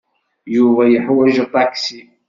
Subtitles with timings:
[0.55, 2.01] Yuba yeḥwaj aṭaksi.